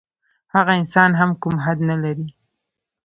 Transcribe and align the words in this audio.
هغه 0.55 0.73
انسان 0.81 1.11
هم 1.19 1.31
کوم 1.41 1.55
حد 1.65 1.77
نه 1.89 1.95
لري. 2.03 2.27